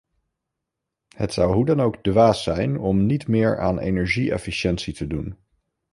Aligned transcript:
Het 1.15 1.33
zou 1.33 1.53
hoe 1.53 1.65
dan 1.65 1.81
ook 1.81 1.95
dwaas 1.97 2.43
zijn 2.43 2.77
om 2.79 3.05
niet 3.05 3.27
meer 3.27 3.59
aan 3.59 3.79
energie-efficiëntie 3.79 4.93
te 4.93 5.07
doen. 5.07 5.37